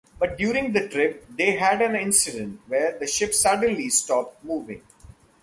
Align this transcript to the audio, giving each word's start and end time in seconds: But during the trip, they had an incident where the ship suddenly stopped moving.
But 0.17 0.35
during 0.35 0.73
the 0.73 0.89
trip, 0.89 1.27
they 1.29 1.51
had 1.57 1.79
an 1.79 1.95
incident 1.95 2.61
where 2.65 2.97
the 2.97 3.05
ship 3.05 3.35
suddenly 3.35 3.87
stopped 3.89 4.43
moving. 4.43 4.81